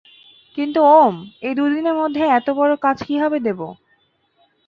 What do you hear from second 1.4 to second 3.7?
এই দুই দিনের মধ্যে এতবড় কাজ কিভাবে দেব?